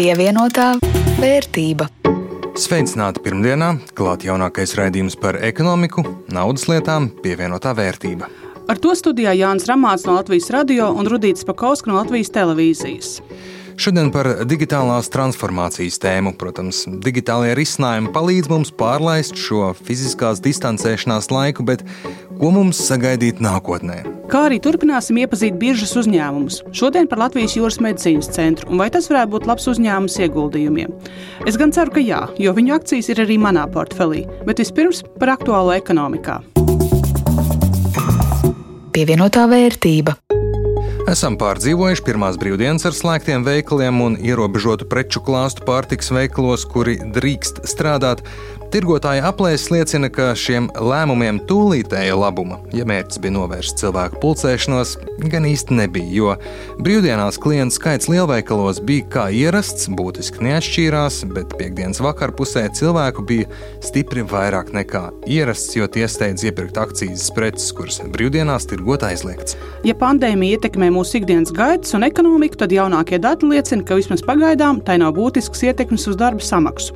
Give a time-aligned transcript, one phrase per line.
[0.00, 0.78] Pievienotā
[1.20, 1.84] vērtība.
[2.56, 6.00] Sveicināti pirmdienā, klāt jaunākais raidījums par ekonomiku,
[6.32, 8.30] naudas lietām, pievienotā vērtība.
[8.72, 13.10] Ar to studijā Jānis Ramāts no Latvijas radio un Rudīts Pakausks no Latvijas televīzijas.
[13.76, 16.32] Šodien par digitālās transformācijas tēmu.
[16.40, 21.84] Protams, digitālajie risinājumi palīdz mums pārlaist šo fiziskās distancēšanās laiku, bet
[22.40, 24.19] ko mums sagaidīt nākotnē?
[24.30, 26.60] Kā arī turpināsim iepazīt biržas uzņēmumus.
[26.76, 30.92] Šodien par Latvijas jūras medicīnas centru un vai tas varētu būt labs uzņēmums ieguldījumiem.
[31.50, 35.34] Es gan ceru, ka jā, jo viņu akcijas ir arī manā portfelī, bet vispirms par
[35.34, 36.38] aktuālo ekonomikā.
[38.94, 40.14] Pievienotā vērtība.
[41.10, 47.64] Esam pārdzīvojuši pirmās brīvdienas ar slēgtiem veikaliem un ierobežotu preču klāstu pārtiks veikalos, kuri drīkst
[47.66, 48.22] strādāt.
[48.70, 54.92] Tirgotāja aplēses liecina, ka šiem lēmumiem tūlītēja labuma, ja mērķis bija novērst cilvēku pulcēšanos,
[55.32, 56.36] gan īsti nebija, jo
[56.78, 63.48] brīvdienās klientu skaits lielveikalos bija kā ierasts, būtiski neatšķīrās, bet piekdienas vakarpusē cilvēku bija
[63.82, 69.58] stipri vairāk nekā ierasts, jo tie steidz iepirkt akcijas preces, kuras brīvdienās tirgot aizliegts.
[69.82, 74.78] Ja pandēmija ietekmē mūsu ikdienas gaitas un ekonomiku, tad jaunākie dati liecina, ka vismaz pagaidām
[74.86, 76.94] tai nav būtisks ietekmes uz darba samaksu.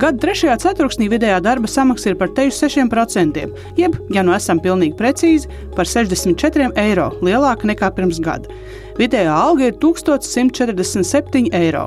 [0.00, 3.46] Gada trešajā ceturksnī vidējā darba samaksa ir par teju 6%,
[3.78, 8.50] jeb, ja nu esam pilnīgi precīzi, par 64 eiro lielāka nekā pirms gada.
[9.00, 11.86] Vidējā alga ir 1147 eiro.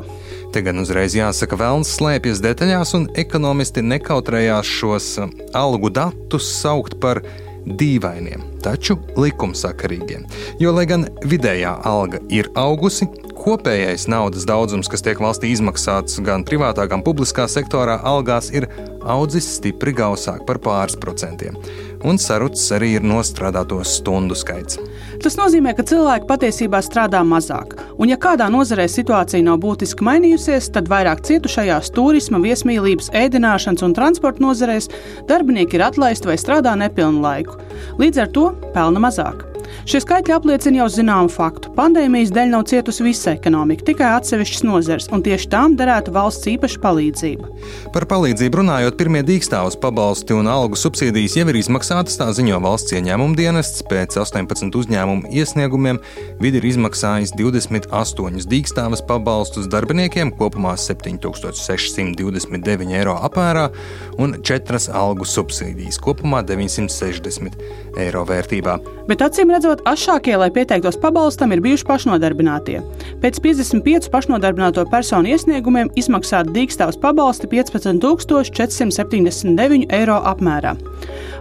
[0.53, 6.99] Te gan uzreiz jāsaka, vēlams slēpjas detaļās, un ekonomisti nekautrējās šos uh, algu datus saukt
[7.01, 7.21] par
[7.63, 10.25] dīvainiem, taču likumsakarīgiem.
[10.61, 13.07] Jo, lai gan vidējā alga ir augusi,
[13.43, 18.69] kopējais naudas daudzums, kas tiek valstī izmaksāts gan privātā, gan publiskā sektorā, algās ir
[19.03, 21.57] audzis stipri gausāk par pāris procentiem.
[22.03, 24.79] Un sarucis arī ir nostrādāto stundu skaits.
[25.23, 27.77] Tas nozīmē, ka cilvēki patiesībā strādā mazāk.
[27.95, 33.95] Un, ja kādā nozarē situācija nav būtiski mainījusies, tad vairāk cietušajās turisma, viesmīlības, ēdināšanas un
[33.95, 34.91] transporta nozarēs
[35.31, 37.59] darbinieki ir atlaisti vai strādā nepilnu laiku.
[37.99, 39.52] Līdz ar to pelna mazāk.
[39.83, 41.67] Šie skaitļi apliecina jau zināmu faktu.
[41.75, 46.79] Pandēmijas dēļ nav cietusi visa ekonomika, tikai atsevišķas nozares, un tieši tām derētu valsts īpaša
[46.85, 47.43] palīdzība.
[47.91, 52.95] Par palīdzību runājot, pirmie dīkstāvus pabalsti un algu subsīdijas jau ir izmaksātas, tā ziņo valsts
[52.95, 53.83] ieņēmuma dienests.
[53.89, 55.99] Pēc 18 uzņēmumu iesniegumiem
[56.39, 63.67] vidi ir izmaksājis 28 dīkstāvas pabalstus darbiniekiem, kopumā 7629 eiro apmērā,
[64.15, 67.59] un 4 algu subsīdijas, kopumā 960
[67.99, 68.79] eiro vērtībā.
[69.09, 72.77] Bet acīm redzot, ašākie, lai pieteiktos pabalstam, ir bijuši pašnodarbinātie.
[73.23, 80.73] Pēc 55 pašnodarbināto personu iesniegumiem izmaksāta dīkstāvs pabalsti 15,479 eiro apmērā.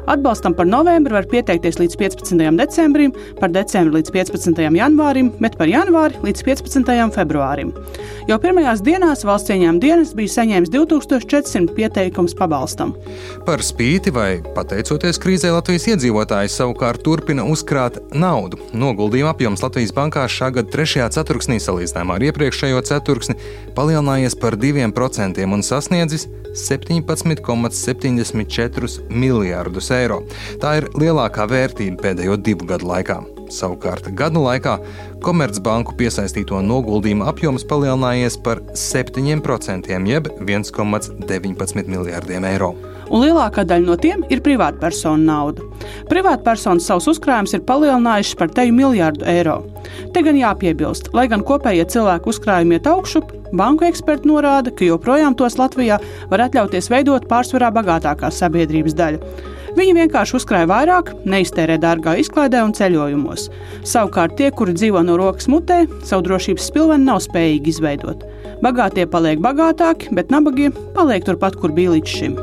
[0.07, 2.57] Atbalstam par novembri var pieteikties līdz 15.
[2.59, 4.59] decembrim, par decembri līdz 15.
[4.75, 7.13] janvārim, bet par janvāri līdz 15.
[7.15, 7.71] februārim.
[8.27, 12.91] Jau pirmajās dienās valsts ieņēmuma dienas bija saņēmis 2400 pieteikumus pabalstam.
[13.47, 18.59] Par spīti vai pateicoties krīzē, Latvijas iedzīvotāji savukārt turpina uzkrāt naudu.
[18.75, 21.07] Noguldījuma apjoms Latvijas bankā šā gada 3.
[21.15, 23.35] ceturksnī salīdzinājumā ar iepriekšējo ceturksni
[23.79, 26.27] palielinājies par 2% un sasniedzis
[26.59, 30.23] 17,74 miljārdus eiro.
[30.63, 33.21] Tā ir lielākā vērtība pēdējo divu gadu laikā.
[33.53, 34.79] Savukārt gadu laikā
[35.23, 42.73] Komercbanku piesaistīto noguldījumu apjoms palielinājies par 7%, jeb 1,19 miljārdiem eiro
[43.13, 45.65] un lielākā daļa no tiem ir privātpersonu nauda.
[46.11, 49.59] Privātpersonas savus uzkrājumus ir palielinājušas par teju miljardu eiro.
[50.15, 55.37] Te gan jāpiebilst, lai gan kopējie cilvēku uzkrājumi iet augšup, banku eksperti norāda, ka joprojām
[55.39, 56.01] tos Latvijā
[56.33, 59.35] var atļauties veidot pārsvarā bagātākā sabiedrības daļa.
[59.73, 63.47] Viņi vienkārši uzkrāja vairāk, neiztērē dārgā izklaidē un ceļojumos.
[63.89, 68.27] Savukārt tie, kuri dzīvo no rokas mutē, savu drošības spilveni nav spējīgi izveidot.
[68.63, 72.37] Bagātie paliek bagātāki, bet nabagie paliek turpat, kur bija līdz šim.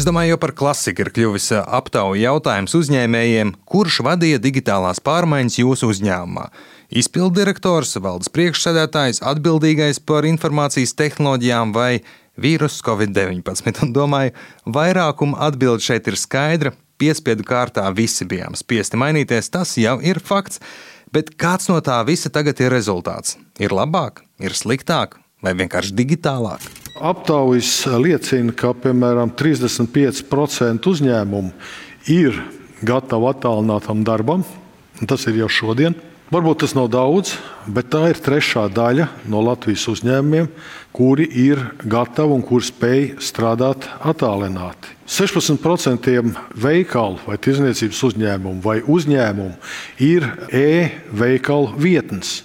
[0.00, 5.90] Es domāju, jau par klasiku ir kļuvis aptaujas jautājums uzņēmējiem, kurš vadīja digitālās pārmaiņas jūsu
[5.92, 6.46] uzņēmumā.
[6.88, 12.00] Izpilddirektors, valdes priekšsēdētājs, atbildīgais par informācijas tehnoloģijām vai
[12.40, 13.84] vīrusu Covid-19.
[13.84, 14.34] Un domāju,
[14.66, 16.74] vairākuma atbilde šeit ir skaidra.
[17.00, 20.60] Piespiedu kārtā visi bijām spiesti mainīties, tas jau ir fakts.
[21.10, 23.38] Bet kāds no tā visa tagad ir rezultāts?
[23.58, 26.64] Ir labāk, ir sliktāk vai vienkārši digitālāk?
[27.00, 31.52] Aptaujas liecina, ka piemēram 35% uzņēmumu
[32.12, 32.36] ir
[32.84, 34.44] gatavi attālinātam darbam.
[35.08, 35.96] Tas ir jau šodien.
[36.30, 37.32] Varbūt tas nav daudz,
[37.66, 40.46] bet tā ir trešā daļa no Latvijas uzņēmumiem,
[40.94, 44.92] kuri ir gatavi un kuri spēj strādāt attālināti.
[45.10, 49.56] 16% veikalu vai tirzniecības uzņēmumu vai uzņēmumu
[50.06, 52.44] ir e-veikalu vietnes.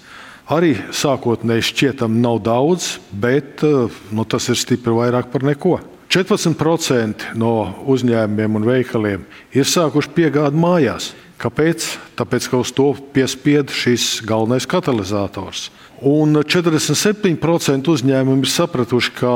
[0.50, 3.62] Arī sākotnēji šķietam nav daudz, bet
[4.10, 5.78] nu, tas ir stipri vairāk par neko.
[6.10, 7.54] 14% no
[7.86, 9.22] uzņēmumiem un veikaliem
[9.54, 11.12] ir sākuši piegādi mājās.
[11.36, 11.84] Kāpēc?
[12.16, 15.68] Tāpēc, ka uz to piespied šis galvenais katalizators.
[16.00, 19.34] Un 47% uzņēmumi ir sapratuši, ka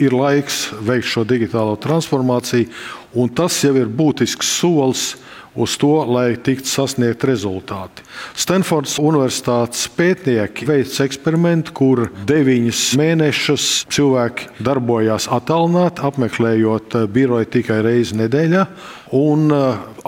[0.00, 2.70] ir laiks veikt šo digitālo transformāciju,
[3.16, 5.04] un tas jau ir būtisks solis
[5.54, 8.04] uz to, lai tiktu sasniegt rezultāti.
[8.38, 18.18] Stanfordas Universitātes pētnieki veica eksperimentu, kur deviņus mēnešus cilvēki darbojās attālināti, apmeklējot biroju tikai reizi
[18.22, 18.66] nedēļā.
[19.12, 19.52] Un,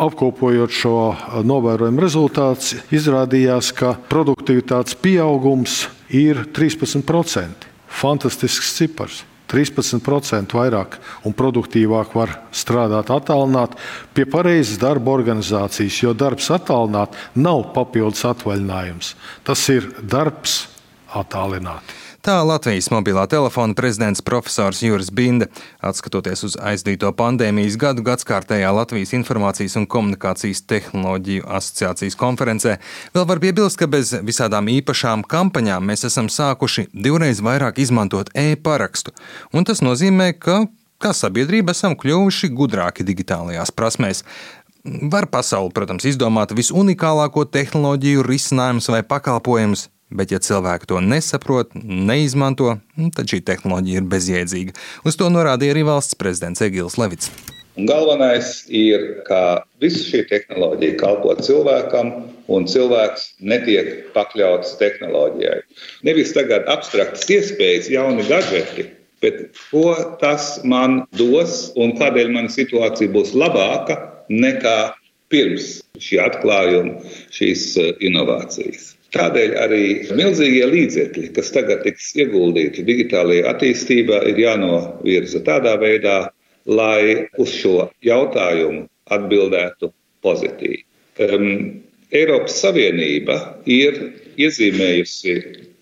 [0.00, 0.96] apkopojot šo
[1.44, 7.70] novērojumu rezultātus, izrādījās, ka produktivitātes pieaugums ir 13%.
[8.00, 9.22] Fantastisks cipars!
[9.54, 13.78] 13% vairāk un produktīvāk var strādāt attālināti
[14.16, 19.14] pie pareizas darba organizācijas, jo darbs attālināti nav papildus atvaļinājums.
[19.46, 20.64] Tas ir darbs
[21.14, 22.03] attālināti.
[22.24, 25.50] Tā Latvijas mobilā telefona prezidents profesors Juris Binde,
[25.84, 32.78] atskatoties uz aizdīto pandēmijas gadu gadskārtējā Latvijas informācijas un komunikācijas tehnoloģiju asociācijas konferencē,
[33.12, 39.12] vēl var piebilst, ka bez visādām īpašām kampaņām mēs esam sākuši divreiz vairāk izmantot e-parakstu,
[39.52, 40.62] un tas nozīmē, ka
[40.96, 44.24] kā sabiedrība esam kļuvuši gudrāki digitālajās prasmēs.
[44.84, 52.76] Var pasauli, protams, izdomāt visunikālāko tehnoloģiju risinājumus vai pakalpojumus, Bet, ja cilvēki to nesaprot, neizmanto,
[53.00, 54.76] nu, tad šī tehnoloģija ir bezjēdzīga.
[55.08, 57.32] Uz to norādīja arī valsts prezidents Egils Levits.
[57.74, 62.12] Un galvenais ir, ka visa šī tehnoloģija kalpo cilvēkam,
[62.52, 65.62] un cilvēks netiek pakļauts tehnoloģijai.
[66.06, 68.86] Nevis tagad abstraktas iespējas, jauni gadgeti,
[69.24, 73.98] bet ko tas man dos un kādēļ mana situācija būs labāka
[74.30, 74.78] nekā
[75.32, 77.00] pirms šī atklājuma,
[77.34, 78.92] šīs eh, inovācijas.
[79.14, 79.84] Tādēļ arī
[80.18, 86.18] milzīgie līdzekļi, kas tagad tiks ieguldīti digitālajā attīstībā, ir jānovirza tādā veidā,
[86.66, 89.92] lai uz šo jautājumu atbildētu
[90.24, 90.82] pozitīvi.
[91.22, 91.48] Um,
[92.14, 93.36] Eiropas Savienība
[93.70, 94.00] ir
[94.40, 95.34] iezīmējusi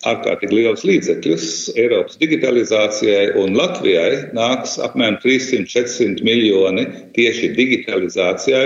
[0.09, 1.45] ārkārtīgi liels līdzekļus
[1.79, 6.85] Eiropas digitalizācijai, un Latvijai nāks apmēram 300-400 miljoni
[7.15, 8.65] tieši digitalizācijai,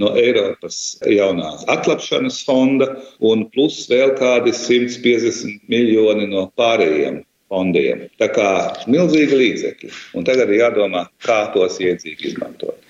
[0.00, 2.90] no Eiropas jaunās atlapšanas fonda
[3.24, 8.08] un plus vēl kādi 150 miljoni no pārējiem fondiem.
[8.18, 8.48] Tā kā
[8.90, 9.92] milzīgi līdzekļi.
[10.18, 12.80] Un tagad ir jādomā, kā tos iedzīgi izmantot.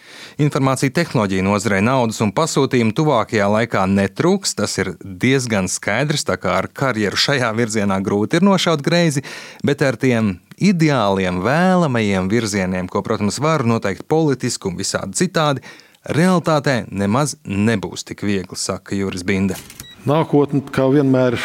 [0.43, 4.57] Informācija tehnoloģija nozarei naudas un pasūtījumu tuvākajā laikā netrūks.
[4.59, 6.27] Tas ir diezgan skaidrs.
[6.27, 9.23] Tā kā ar karjeru šajā virzienā grūti ir nošaut greizi,
[9.67, 15.63] bet ar tiem ideāliem, vēlamajiem virzieniem, ko, protams, var noteikt politiski un visādi citādi,
[16.05, 19.57] Realtātē nemaz nebūs tik viegli, saka Juris Binde.
[20.05, 21.39] Nākotne, kā vienmēr,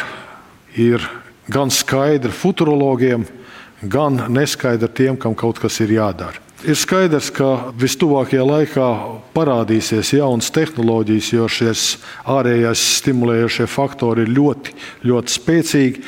[0.75, 1.05] ir
[1.47, 3.23] gan skaidra futurologiem,
[3.87, 6.43] gan neskaidra tiem, kam kaut kas ir jādara.
[6.67, 8.87] Ir skaidrs, ka vistuvākajā laikā
[9.31, 11.71] parādīsies jaunas tehnoloģijas, jo šie
[12.35, 14.75] ārējās stimulējošie faktori ir ļoti,
[15.07, 16.03] ļoti spēcīgi.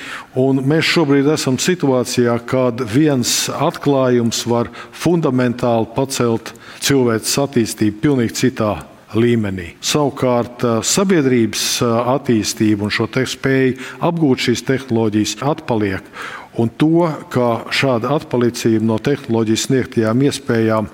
[0.59, 6.51] Mēs šobrīd esam situācijā, kad viens atklājums var fundamentāli pacelt
[6.83, 8.73] cilvēces attīstību pilnīgi citā
[9.15, 9.71] līmenī.
[9.83, 16.11] Savukārt eh, sabiedrības eh, attīstība un šo spēju apgūt šīs tehnoloģijas atpaliek.
[16.59, 20.89] Un to, ka šāda atpalicība no tehnoloģijas sniegtajām iespējām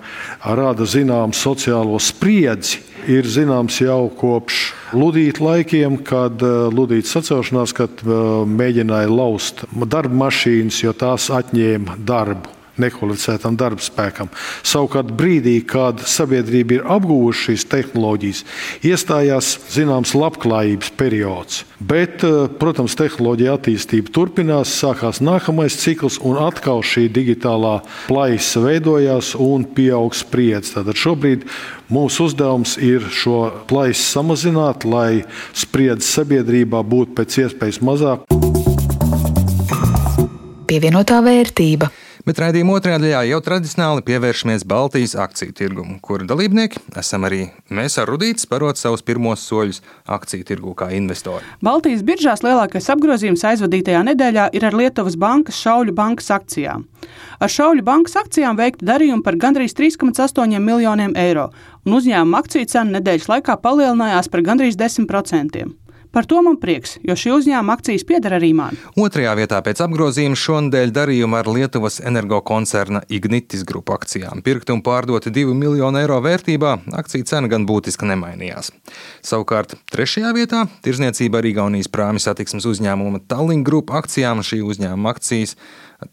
[0.60, 4.60] rada zināmu sociālo spriedzi, ir zināms jau kopš
[4.94, 12.58] Ludīta laikiem, kad eh, Ludīta sacelšanās, kad mēģināja laust darba mašīnas, jo tās atņēma darbu
[12.82, 14.32] nekvalificētam darbspēkam.
[14.68, 18.44] Savukārt brīdī, kad sabiedrība ir apguvusi šīs tehnoloģijas,
[18.88, 21.64] iestājās zināms labklājības periods.
[21.80, 29.36] Bet, eh, protams, tehnoloģija attīstība turpinās, sākās nākamais cikls, un atkal šī digitālā plaisa veidojās
[29.36, 30.74] un pieaug spriedzi.
[30.78, 31.46] Tātad šobrīd
[31.94, 38.26] mūsu uzdevums ir šo plaisu samazināt, lai spriedzi sabiedrībā būtu pēc iespējas mazāk.
[40.68, 41.88] Pievienotā vērtība.
[42.28, 47.96] Bet raidījuma otrajā daļā jau tradicionāli pievēršamies Baltijas akciju tirgumu, kura dalībnieki esam arī mēs
[48.02, 49.80] ar Rudītu sparot savus pirmos soļus
[50.12, 51.48] akciju tirgu kā investori.
[51.64, 56.84] Baltijas biržās lielākais apgrozījums aizvadītajā nedēļā ir ar Lietuvas bankas Šauļu bankas akcijām.
[57.40, 61.48] Ar Šauļu bankas akcijām veikta darījumi par gandrīz 3,8 miljoniem eiro,
[61.88, 65.64] un uzņēmuma akciju cena nedēļas laikā palielinājās par gandrīz 10%.
[66.18, 68.74] Par to man prieks, jo šī uzņēmuma akcijas pieder arī man.
[68.98, 74.42] Otrajā vietā pēc apgrozījuma šonadēļ darījuma ar Lietuvas energokoncerna Ignitis grupu akcijām.
[74.42, 78.72] Pirkti un pārdoti 2 miljonu eiro vērtībā, akciju cena gan būtiski nemainījās.
[79.22, 85.54] Savukārt trešajā vietā tirzniecība ar Igaunijas prāmi satiksmes uzņēmuma Tallinn grupu akcijām šī uzņēmuma akcijas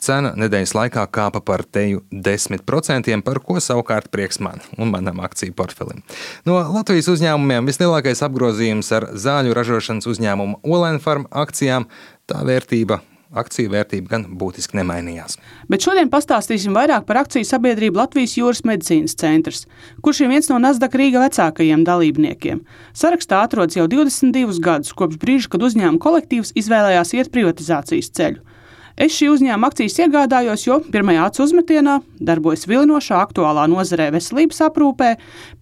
[0.00, 5.52] Cena nedēļas laikā kāpa par teju 10%, par ko savukārt prieks man un manam akciju
[5.56, 6.00] portfelim.
[6.48, 11.90] No Latvijas uzņēmumiem vislielākais apgrozījums ar zāļu ražošanas uzņēmumu Olenfarm akcijām
[12.30, 13.02] tā vērtība
[13.34, 15.36] akciju vērtība gan būtiski nemainījās.
[15.70, 19.64] Bet šodien pastāstīsim vairāk par akciju sabiedrību Latvijas jūras medicīnas centrs,
[20.04, 22.62] kurš ir viens no Nasdaq Rīga vecākajiem dalībniekiem.
[22.96, 28.53] Sarakstā atrodas jau 22 gadus kopš brīža, kad uzņēmuma kolektīvs izvēlējās iet privatizācijas ceļu.
[28.94, 35.10] Es šī uzņēmuma akcijas iegādājos, jo pirmajā acu uzmetienā darbojas vilinošā aktuālā nozarē veselības aprūpē,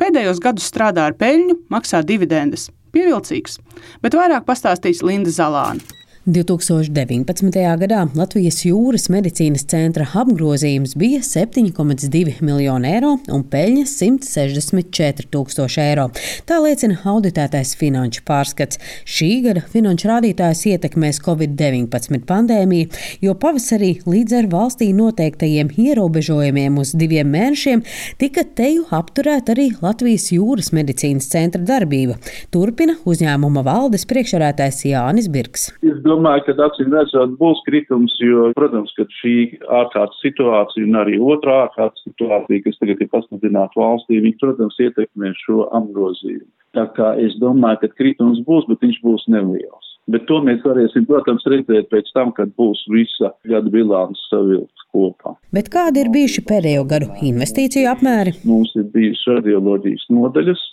[0.00, 2.68] pēdējos gadus strādā ar peļņu, maksā dividendes.
[2.92, 3.56] Pievilcīgs,
[4.04, 6.01] bet vairāk pastāstīs Linda Zalāna.
[6.22, 7.56] 2019.
[7.80, 16.04] gadā Latvijas jūras medicīnas centra apgrozījums bija 7,2 miljoni eiro un peļņa 164 tūkstoši eiro.
[16.46, 18.78] Tā liecina auditētais finanšu pārskats.
[19.02, 22.92] Šī gada finanšu rādītājs ietekmēs Covid-19 pandēmiju,
[23.26, 27.82] jo pavasarī līdz ar valstī noteiktajiem ierobežojumiem uz diviem mēnešiem
[28.22, 32.20] tika teju apturēta arī Latvijas jūras medicīnas centra darbība.
[32.54, 35.72] Turpina uzņēmuma valdes priekšsēdētājs Jānis Birks
[36.12, 39.36] domāju, ka acīm redzot būs kritums, jo, protams, ka šī
[39.80, 45.32] ārkārtas situācija un arī otrā ārkārtas situācija, kas tagad ir pasludināta valstī, viņi, protams, ietekmē
[45.42, 46.50] šo apgrozījumu.
[46.76, 49.88] Tā kā es domāju, ka kritums būs, bet viņš būs neliels.
[50.10, 55.36] Bet to mēs varēsim, protams, redzēt pēc tam, kad būs visa gada bilants savilkts kopā.
[55.54, 58.34] Bet kādi ir bijuši pēdējo gadu investīciju apmēri?
[58.48, 60.64] Mums ir bijusi radioloģijas nodaļas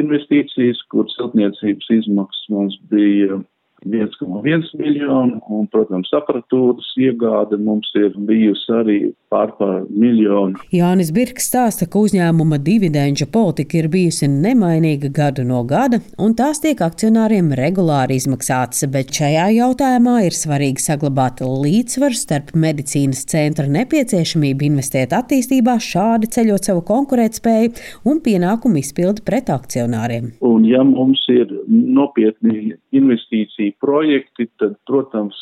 [0.00, 3.40] investīcijas, kur siltniecības izmaksas mums bija
[3.86, 8.98] 1,1 miljonu, un, protams, aparatūras iegāde mums ir bijusi arī
[9.30, 10.58] pār par miljonu.
[10.74, 16.62] Jānis Birks stāsta, ka uzņēmuma dividendžu politika ir bijusi nemainīga gadu no gada, un tās
[16.62, 24.68] tiek akcionāriem regulāri izmaksātas, bet šajā jautājumā ir svarīgi saglabāt līdzsvaru starp medicīnas centra nepieciešamību
[24.70, 27.74] investēt attīstībā, šādi ceļot savu konkurētspēju
[28.10, 30.34] un pienākumu izpildi pret akcionāriem.
[30.44, 35.38] Un, ja mums ir nopietni investīcija projekti, tad, protams,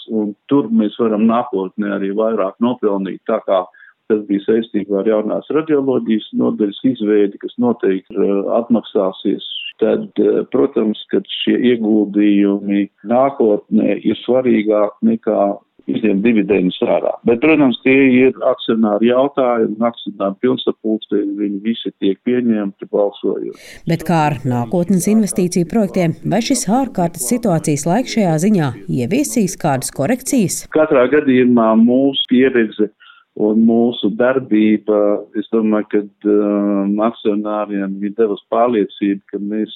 [0.51, 3.23] tur mēs varam nākotnē arī vairāk nopelnīt.
[3.29, 3.65] Tā kā
[4.09, 9.45] tas bija saistībā ar jaunās radioloģijas nodaļas izveidi, kas noteikti uh, atmaksāsies.
[9.83, 15.43] Tad, uh, protams, ka šie ieguldījumi nākotnē ir svarīgāk nekā
[15.89, 17.15] izņemt dividendus ārā.
[17.29, 23.59] Bet, protams, tie ir akcionāri jautājumi, akcionāri pilnsapulcē, viņi visi tiek pieņemti balsojot.
[23.89, 29.93] Bet kā ar nākotnes investīciju projektiem, vai šis ārkārtas situācijas laiks šajā ziņā ieviesīs kādas
[29.95, 30.65] korekcijas?
[30.75, 32.91] Katrā gadījumā mūsu pieredze
[33.39, 36.01] un mūsu darbība, es domāju, ka
[36.33, 39.75] um, akcionāriem ir devusi pārliecību, ka mēs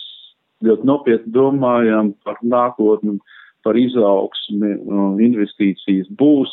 [0.66, 3.18] ļoti nopietni domājam par nākotni
[3.64, 6.52] par izaugsmi un investīcijas būs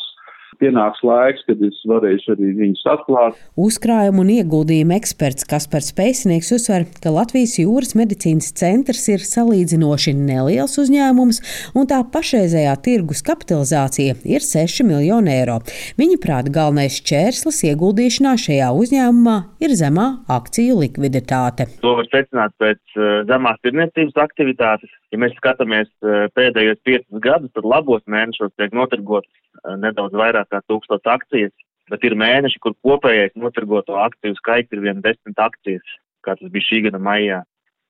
[0.60, 3.38] pienāks laiks, kad es varēšu arī viņus atklāt.
[3.60, 10.76] Uzkrājumu un ieguldījumu eksperts Kaspars Pēcinieks uzsver, ka Latvijas jūras medicīnas centrs ir salīdzinoši neliels
[10.82, 11.40] uzņēmums,
[11.78, 15.60] un tā pašreizējā tirgus kapitalizācija ir 6 miljoni eiro.
[16.00, 21.70] Viņa prāt galvenais čērslis ieguldīšanā šajā uzņēmumā ir zemā akciju likviditāte.
[21.84, 24.99] To var secināt pēc uh, zemās tirniecības aktivitātes.
[25.10, 29.30] Ja mēs skatāmies uh, pēdējos piecus gadus, tad labos mēnešos tiek notirgotas
[29.64, 31.54] uh, nedaudz vairāk kā tūkstots akcijas,
[31.90, 36.68] bet ir mēneši, kur kopējais notirgoto akciju skaits ir vien desmit akcijas, kā tas bija
[36.68, 37.42] šī gada maijā.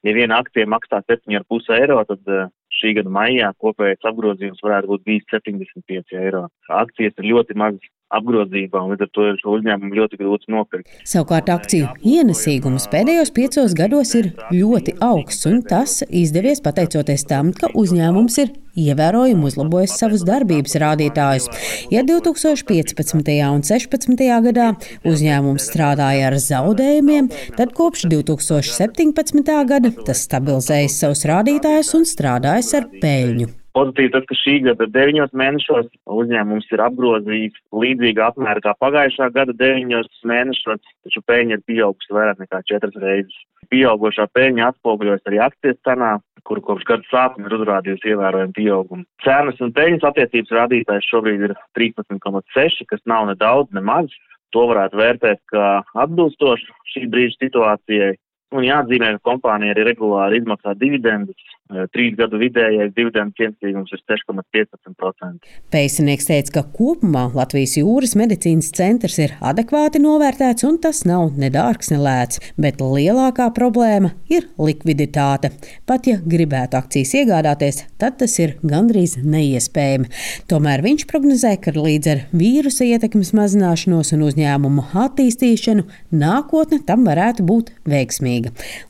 [0.06, 2.46] Ja viena akcija maksā 7,5 eiro, tad eh,
[2.80, 6.46] šī gada maijā kopējais apgrozījums varētu būt bijis 75 eiro.
[6.72, 10.90] Akcijas ir ļoti mazas apgrozībā, un līdz ar to ir šo uzņēmumu ļoti grūti nopirkt.
[11.08, 17.70] Savukārt akciju ienesīgums pēdējos piecos gados ir ļoti augsts, un tas izdevies pateicoties tam, ka
[17.78, 21.48] uzņēmums ir ievērojami uzlabojis savus darbības rādītājus.
[21.92, 23.04] Ja 2015.
[23.50, 24.26] un 2016.
[24.46, 24.72] gadā
[25.06, 29.54] uzņēmums strādāja ar zaudējumiem, tad kopš 2017.
[29.70, 33.59] gada tas stabilizējis savus rādītājus un strādājis ar peļņu.
[33.76, 39.54] Pozitīvi tas, ka šī gada deviņos mēnešos uzņēmums ir apgrozījis līdzīgā apmēra kā pagājušā gada
[39.54, 43.36] deviņos mēnešos, taču peļņa ir pieaugusi vairāk nekā četras reizes.
[43.70, 46.16] Pieaugušā peļņa atspoguļojas arī akcijas cenā,
[46.48, 49.06] kuru kopš gada sākuma ir uzrādījusi ievērojumu pieaugumu.
[49.22, 54.10] Cenas un peļņas attiecības rādītājs šobrīd ir 13,6, kas nav ne daudz, ne maz.
[54.50, 55.66] To varētu vērtēt kā
[56.02, 58.16] atbilstošu šī brīža situācijai.
[58.50, 61.50] Un jāatzīmē, ka kompānija arī regulāri izmaksā dividendus
[61.94, 65.50] trīs gadu vidējais dividendu ienesīgums ir 6,15%.
[65.70, 71.92] Pēcinieks teica, ka kopumā Latvijas jūras medicīnas centrs ir adekvāti novērtēts un tas nav nedārgs,
[71.94, 75.52] ne lēts, bet lielākā problēma ir likviditāte.
[75.86, 80.10] Pat ja gribētu akcijas iegādāties, tad tas ir gandrīz neiespējami.
[80.50, 87.46] Tomēr viņš prognozē, ka līdz ar vīrusa ietekmes mazināšanos un uzņēmumu attīstīšanu nākotne tam varētu
[87.46, 88.39] būt veiksmīga.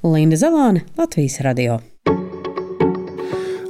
[0.06, 1.80] Linda Zalāne, Latvijas radio.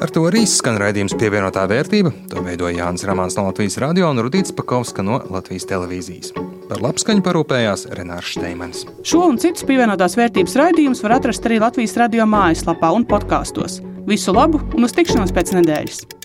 [0.00, 2.12] Ar to arī skan raidījums pievienotā vērtība.
[2.32, 6.32] To veidoja Jānis Rāmāns no Latvijas radio un Rudīts Pakauska no Latvijas televīzijas.
[6.70, 8.86] Par labskaņu parūpējās Renārs Steimans.
[9.04, 13.82] Šo un citus pievienotās vērtības raidījumus var atrast arī Latvijas radio mājaslapā un podkāstos.
[14.08, 16.19] Visu labu un uz tikšanos pēc nedēļas!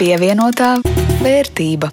[0.00, 0.78] Pievienotā
[1.20, 1.90] vērtība.